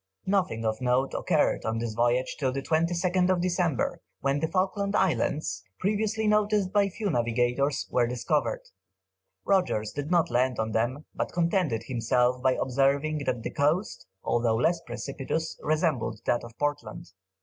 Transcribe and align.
Nothing 0.25 0.65
of 0.65 0.81
note 0.81 1.13
occurred 1.13 1.63
on 1.63 1.77
this 1.77 1.93
voyage 1.93 2.35
till 2.39 2.51
the 2.51 2.63
22nd 2.63 3.39
December, 3.39 4.01
when 4.19 4.39
the 4.39 4.47
Falkland 4.47 4.95
Islands, 4.95 5.63
previously 5.79 6.25
noticed 6.25 6.73
by 6.73 6.89
few 6.89 7.11
navigators, 7.11 7.87
were 7.91 8.07
discovered. 8.07 8.61
Rogers 9.45 9.91
did 9.91 10.09
not 10.09 10.31
land 10.31 10.57
on 10.57 10.71
them, 10.71 11.05
but 11.13 11.31
contented 11.31 11.83
himself 11.83 12.41
with 12.43 12.57
observing 12.59 13.25
that 13.27 13.43
the 13.43 13.51
coast, 13.51 14.07
although 14.23 14.55
less 14.55 14.81
precipitous, 14.81 15.59
resembled 15.61 16.19
that 16.25 16.43
of 16.43 16.57
Portland. 16.57 17.11